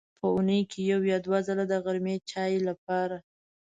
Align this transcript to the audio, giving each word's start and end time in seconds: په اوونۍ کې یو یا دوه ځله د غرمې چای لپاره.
په 0.19 0.25
اوونۍ 0.31 0.61
کې 0.71 0.79
یو 0.91 1.01
یا 1.11 1.17
دوه 1.25 1.39
ځله 1.47 1.65
د 1.71 1.73
غرمې 1.85 2.15
چای 2.29 2.53
لپاره. 2.67 3.17